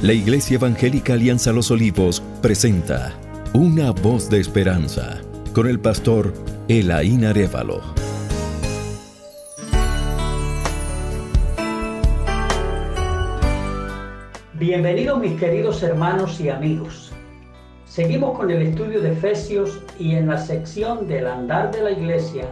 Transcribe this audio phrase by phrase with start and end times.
[0.00, 3.14] La Iglesia Evangélica Alianza Los Olivos presenta
[3.52, 5.20] Una voz de esperanza
[5.52, 6.32] con el pastor
[6.68, 7.80] Elaín Arevalo.
[14.52, 17.10] Bienvenidos mis queridos hermanos y amigos.
[17.84, 22.44] Seguimos con el estudio de Efesios y en la sección del andar de la iglesia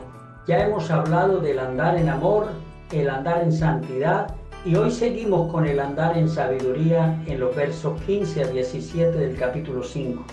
[0.49, 2.49] ya hemos hablado del andar en amor,
[2.91, 4.35] el andar en santidad
[4.67, 9.37] y hoy seguimos con el andar en sabiduría en los versos 15 a 17 del
[9.37, 10.25] capítulo 5,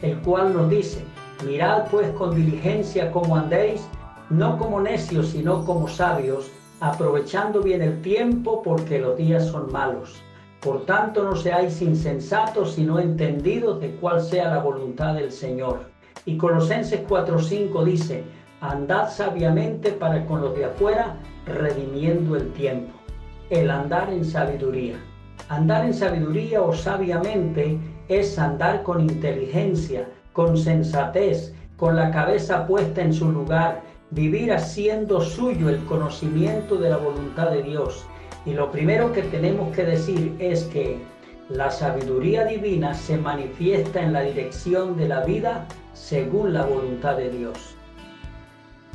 [0.00, 1.04] el cual nos dice,
[1.46, 3.86] mirad pues con diligencia cómo andéis,
[4.30, 10.22] no como necios, sino como sabios, aprovechando bien el tiempo porque los días son malos.
[10.62, 15.80] Por tanto no seáis insensatos, sino entendidos de cuál sea la voluntad del Señor.
[16.24, 18.24] Y Colosenses 4:5 dice,
[18.62, 23.01] andad sabiamente para con los de afuera, redimiendo el tiempo
[23.52, 24.96] el andar en sabiduría.
[25.50, 33.02] Andar en sabiduría o sabiamente es andar con inteligencia, con sensatez, con la cabeza puesta
[33.02, 38.06] en su lugar, vivir haciendo suyo el conocimiento de la voluntad de Dios.
[38.46, 40.96] Y lo primero que tenemos que decir es que
[41.50, 47.28] la sabiduría divina se manifiesta en la dirección de la vida según la voluntad de
[47.28, 47.74] Dios.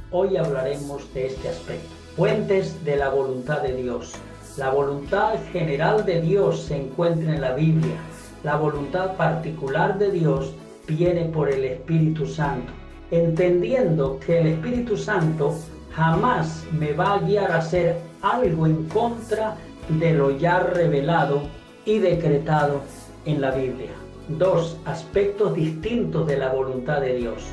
[0.09, 1.89] Hoy hablaremos de este aspecto.
[2.15, 4.15] Fuentes de la voluntad de Dios.
[4.57, 7.95] La voluntad general de Dios se encuentra en la Biblia.
[8.43, 10.51] La voluntad particular de Dios
[10.87, 12.73] viene por el Espíritu Santo,
[13.11, 15.53] entendiendo que el Espíritu Santo
[15.93, 19.57] jamás me va a guiar a hacer algo en contra
[19.89, 21.41] de lo ya revelado
[21.85, 22.81] y decretado
[23.25, 23.91] en la Biblia.
[24.27, 27.43] Dos aspectos distintos de la voluntad de Dios.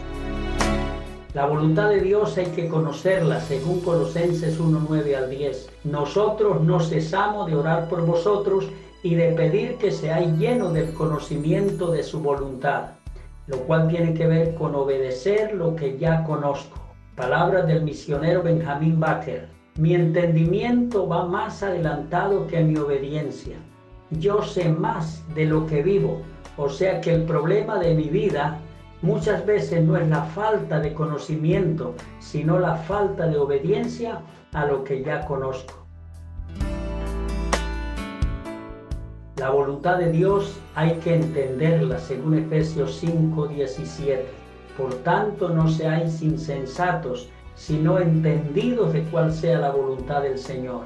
[1.34, 5.68] La voluntad de Dios hay que conocerla según Colosenses 1, 9 al 10.
[5.82, 8.68] Nosotros no cesamos de orar por vosotros
[9.02, 12.90] y de pedir que seáis llenos del conocimiento de su voluntad,
[13.48, 16.78] lo cual tiene que ver con obedecer lo que ya conozco.
[17.16, 19.48] Palabras del misionero Benjamín Baker.
[19.76, 23.56] Mi entendimiento va más adelantado que mi obediencia.
[24.10, 26.22] Yo sé más de lo que vivo,
[26.56, 28.60] o sea que el problema de mi vida
[29.04, 34.22] Muchas veces no es la falta de conocimiento, sino la falta de obediencia
[34.54, 35.74] a lo que ya conozco.
[39.36, 44.24] La voluntad de Dios hay que entenderla según Efesios 5, 17.
[44.78, 50.80] Por tanto, no seáis insensatos, sino entendidos de cuál sea la voluntad del Señor.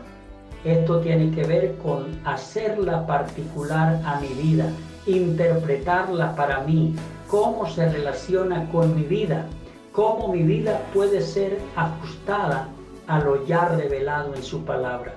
[0.64, 4.72] Esto tiene que ver con hacerla particular a mi vida,
[5.06, 6.96] interpretarla para mí,
[7.28, 9.46] cómo se relaciona con mi vida,
[9.92, 12.68] cómo mi vida puede ser ajustada
[13.06, 15.14] a lo ya revelado en su palabra.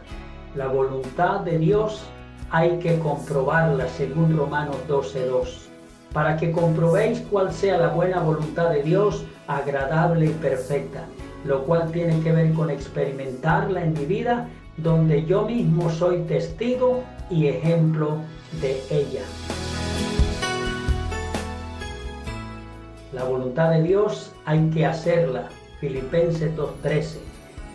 [0.55, 2.03] La voluntad de Dios
[2.49, 5.69] hay que comprobarla según Romanos 12.2,
[6.13, 11.05] para que comprobéis cuál sea la buena voluntad de Dios, agradable y perfecta,
[11.45, 17.03] lo cual tiene que ver con experimentarla en mi vida, donde yo mismo soy testigo
[17.29, 18.17] y ejemplo
[18.61, 19.22] de ella.
[23.13, 25.49] La voluntad de Dios hay que hacerla.
[25.79, 27.17] Filipenses 2.13.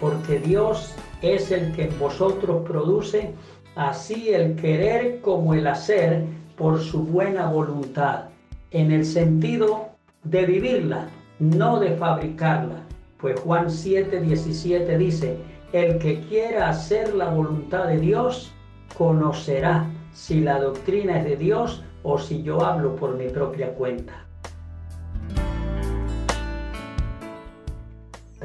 [0.01, 3.35] Porque Dios es el que en vosotros produce
[3.75, 6.25] así el querer como el hacer
[6.57, 8.25] por su buena voluntad,
[8.71, 9.89] en el sentido
[10.25, 11.09] de vivirla,
[11.39, 12.83] no de fabricarla.
[13.19, 15.37] Pues Juan 7:17 dice,
[15.73, 18.53] el que quiera hacer la voluntad de Dios,
[18.97, 24.26] conocerá si la doctrina es de Dios o si yo hablo por mi propia cuenta.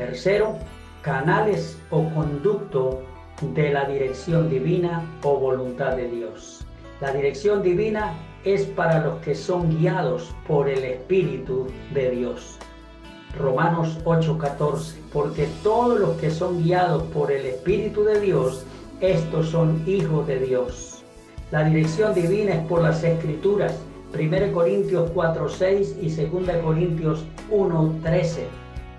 [0.01, 0.55] Tercero,
[1.03, 3.03] canales o conducto
[3.53, 6.65] de la dirección divina o voluntad de Dios.
[7.01, 12.57] La dirección divina es para los que son guiados por el Espíritu de Dios.
[13.37, 18.65] Romanos 8:14, porque todos los que son guiados por el Espíritu de Dios,
[19.01, 21.03] estos son hijos de Dios.
[21.51, 23.77] La dirección divina es por las Escrituras,
[24.13, 28.47] 1 Corintios 4:6 y 2 Corintios 1:13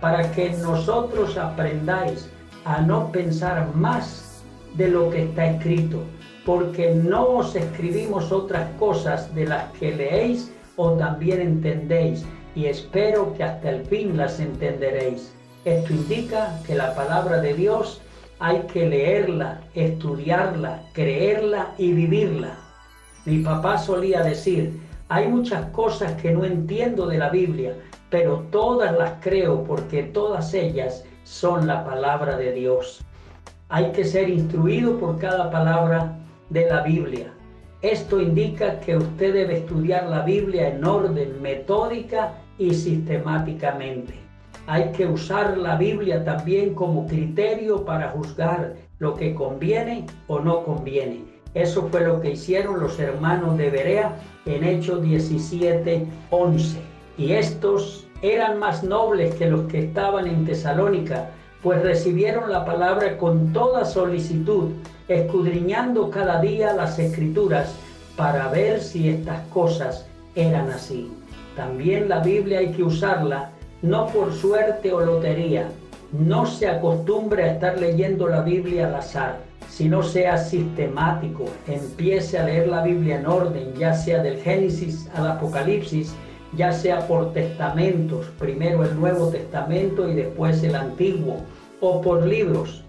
[0.02, 2.28] para que nosotros aprendáis
[2.64, 4.42] a no pensar más
[4.74, 6.02] de lo que está escrito,
[6.44, 12.24] porque no os escribimos otras cosas de las que leéis o también entendéis,
[12.56, 15.32] y espero que hasta el fin las entenderéis.
[15.64, 18.02] Esto indica que la palabra de Dios
[18.40, 22.56] hay que leerla, estudiarla, creerla y vivirla.
[23.24, 27.76] Mi papá solía decir, hay muchas cosas que no entiendo de la Biblia,
[28.12, 33.02] pero todas las creo porque todas ellas son la palabra de Dios.
[33.70, 36.18] Hay que ser instruido por cada palabra
[36.50, 37.32] de la Biblia.
[37.80, 44.12] Esto indica que usted debe estudiar la Biblia en orden metódica y sistemáticamente.
[44.66, 50.64] Hay que usar la Biblia también como criterio para juzgar lo que conviene o no
[50.64, 51.24] conviene.
[51.54, 56.91] Eso fue lo que hicieron los hermanos de Berea en Hechos 17, 11.
[57.18, 61.30] Y estos eran más nobles que los que estaban en Tesalónica,
[61.62, 64.70] pues recibieron la palabra con toda solicitud,
[65.08, 67.74] escudriñando cada día las escrituras
[68.16, 71.10] para ver si estas cosas eran así.
[71.56, 73.50] También la Biblia hay que usarla
[73.82, 75.68] no por suerte o lotería.
[76.12, 81.44] No se acostumbre a estar leyendo la Biblia al azar, sino sea sistemático.
[81.66, 86.14] Empiece a leer la Biblia en orden, ya sea del Génesis al Apocalipsis,
[86.56, 91.38] ya sea por testamentos, primero el Nuevo Testamento y después el Antiguo,
[91.80, 92.84] o por libros.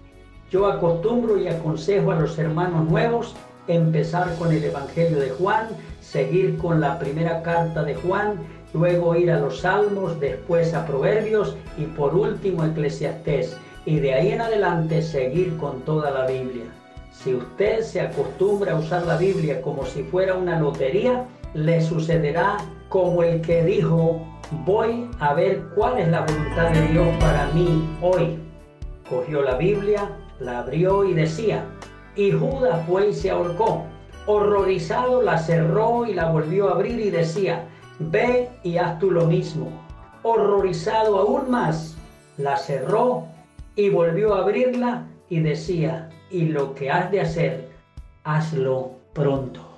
[0.50, 3.34] Yo acostumbro y aconsejo a los hermanos nuevos
[3.66, 5.68] empezar con el Evangelio de Juan,
[6.00, 8.38] seguir con la primera carta de Juan,
[8.72, 13.56] luego ir a los Salmos, después a Proverbios y por último Eclesiastés.
[13.86, 16.64] Y de ahí en adelante seguir con toda la Biblia.
[17.12, 21.24] Si usted se acostumbra a usar la Biblia como si fuera una lotería,
[21.54, 22.58] le sucederá
[22.94, 24.24] como el que dijo,
[24.64, 28.38] voy a ver cuál es la voluntad de Dios para mí hoy.
[29.10, 31.64] Cogió la Biblia, la abrió y decía,
[32.14, 33.82] y Judas fue y se ahorcó.
[34.26, 37.66] Horrorizado la cerró y la volvió a abrir y decía,
[37.98, 39.72] ve y haz tú lo mismo.
[40.22, 41.96] Horrorizado aún más,
[42.36, 43.24] la cerró
[43.74, 47.70] y volvió a abrirla y decía, y lo que has de hacer,
[48.22, 49.73] hazlo pronto.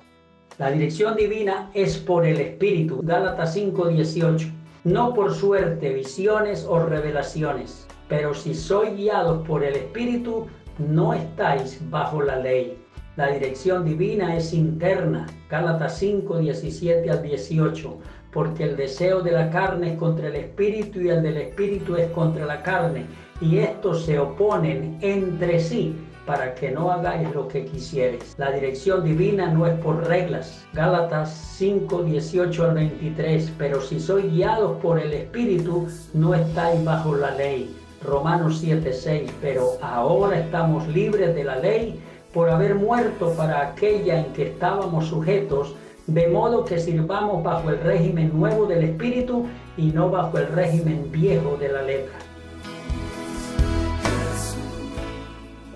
[0.57, 4.51] La dirección divina es por el Espíritu, Gálatas 5:18,
[4.85, 10.47] no por suerte, visiones o revelaciones, pero si sois guiados por el Espíritu,
[10.79, 12.75] no estáis bajo la ley.
[13.17, 17.95] La dirección divina es interna, Gálatas 5, 17 al 18,
[18.31, 22.09] porque el deseo de la carne es contra el espíritu y el del espíritu es
[22.13, 23.05] contra la carne,
[23.41, 25.95] y estos se oponen entre sí
[26.27, 28.35] para que no hagáis lo que quisieres.
[28.37, 30.65] La dirección divina no es por reglas.
[30.73, 37.15] Gálatas 5, 18 al 23, pero si sois guiados por el espíritu, no estáis bajo
[37.15, 37.73] la ley.
[38.03, 41.99] Romanos 7:6, pero ahora estamos libres de la ley
[42.33, 45.75] por haber muerto para aquella en que estábamos sujetos,
[46.05, 49.47] de modo que sirvamos bajo el régimen nuevo del Espíritu
[49.77, 52.17] y no bajo el régimen viejo de la letra.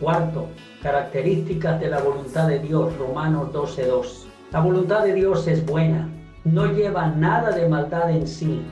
[0.01, 0.47] Cuarto,
[0.81, 4.25] características de la voluntad de Dios, Romanos 12:2.
[4.51, 6.09] La voluntad de Dios es buena,
[6.43, 8.63] no lleva nada de maldad en sí,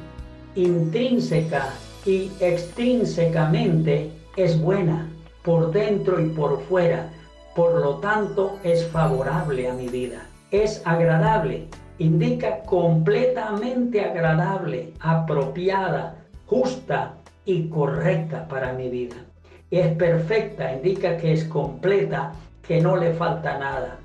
[0.56, 1.70] intrínseca
[2.04, 5.08] y extrínsecamente es buena,
[5.44, 7.12] por dentro y por fuera,
[7.56, 10.26] por lo tanto es favorable a mi vida.
[10.50, 11.68] Es agradable,
[12.00, 16.16] indica completamente agradable, apropiada,
[16.48, 17.14] justa
[17.46, 19.29] y correcta para mi vida.
[19.72, 22.34] Es perfecta, indica que es completa,
[22.68, 23.98] que no le falta nada.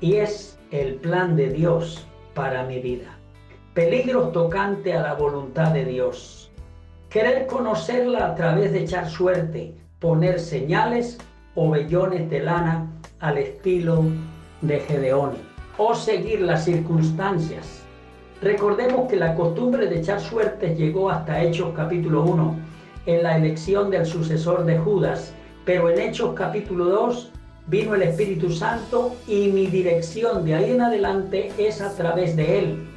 [0.00, 3.16] Y es el plan de Dios para mi vida.
[3.74, 6.46] Peligros tocante a la voluntad de Dios
[7.16, 11.16] Querer conocerla a través de echar suerte, poner señales
[11.54, 12.90] o vellones de lana
[13.20, 14.04] al estilo
[14.60, 15.34] de Gedeón
[15.78, 17.82] o seguir las circunstancias.
[18.42, 22.56] Recordemos que la costumbre de echar suerte llegó hasta Hechos capítulo 1
[23.06, 25.32] en la elección del sucesor de Judas,
[25.64, 27.32] pero en Hechos capítulo 2
[27.68, 32.58] vino el Espíritu Santo y mi dirección de ahí en adelante es a través de
[32.58, 32.88] él.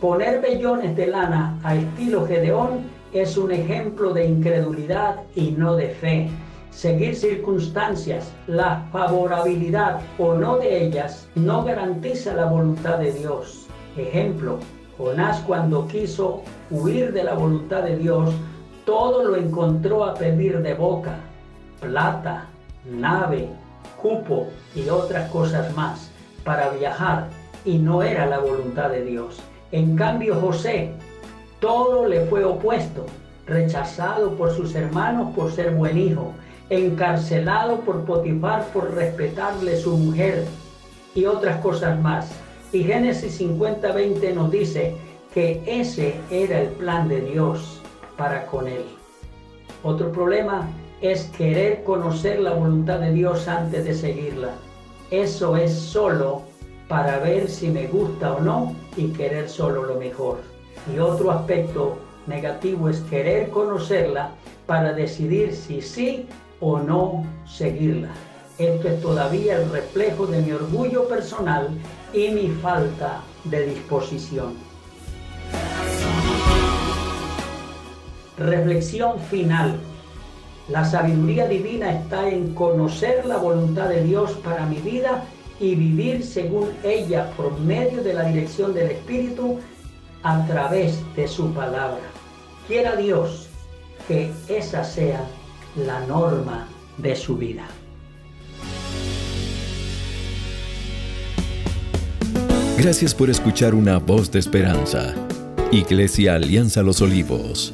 [0.00, 2.80] Poner vellones de lana a estilo Gedeón
[3.12, 6.28] es un ejemplo de incredulidad y no de fe.
[6.70, 13.66] Seguir circunstancias, la favorabilidad o no de ellas, no garantiza la voluntad de Dios.
[13.96, 14.58] Ejemplo,
[14.98, 18.34] Jonás cuando quiso huir de la voluntad de Dios,
[18.86, 21.16] todo lo encontró a pedir de boca,
[21.80, 22.46] plata,
[22.88, 23.48] nave,
[24.00, 26.10] cupo y otras cosas más
[26.44, 27.26] para viajar,
[27.64, 29.40] y no era la voluntad de Dios.
[29.72, 30.92] En cambio, José
[31.58, 33.06] todo le fue opuesto,
[33.46, 36.32] rechazado por sus hermanos por ser buen hijo,
[36.70, 40.44] encarcelado por Potifar por respetarle su mujer
[41.14, 42.30] y otras cosas más.
[42.72, 44.94] Y Génesis 50:20 nos dice
[45.34, 47.80] que ese era el plan de Dios
[48.16, 48.84] para con él.
[49.82, 50.68] Otro problema
[51.00, 54.52] es querer conocer la voluntad de Dios antes de seguirla.
[55.10, 56.42] Eso es solo
[56.88, 60.38] para ver si me gusta o no y querer solo lo mejor.
[60.92, 64.30] Y otro aspecto negativo es querer conocerla
[64.66, 66.26] para decidir si sí
[66.60, 68.10] o no seguirla.
[68.58, 71.68] Esto es todavía el reflejo de mi orgullo personal
[72.14, 74.54] y mi falta de disposición.
[78.38, 79.76] Reflexión final.
[80.68, 85.24] La sabiduría divina está en conocer la voluntad de Dios para mi vida
[85.58, 89.58] y vivir según ella por medio de la dirección del Espíritu
[90.22, 92.02] a través de su palabra.
[92.66, 93.48] Quiera Dios
[94.08, 95.24] que esa sea
[95.76, 97.66] la norma de su vida.
[102.76, 105.14] Gracias por escuchar una voz de esperanza.
[105.72, 107.72] Iglesia Alianza Los Olivos